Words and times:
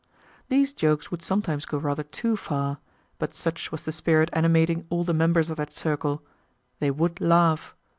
These 0.49 0.73
jokes 0.73 1.11
would 1.11 1.21
sometimes 1.21 1.63
go 1.67 1.77
rather 1.77 2.01
too 2.01 2.35
far, 2.35 2.79
but 3.19 3.35
such 3.35 3.71
was 3.71 3.85
the 3.85 3.91
spirit 3.91 4.31
animating 4.33 4.87
all 4.89 5.03
the 5.03 5.13
members 5.13 5.51
of 5.51 5.57
that 5.57 5.73
circle; 5.73 6.23
they 6.79 6.89
would 6.89 7.21
laugh. 7.21 7.75